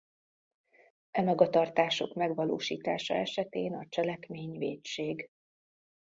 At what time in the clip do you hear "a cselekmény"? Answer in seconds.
3.73-4.57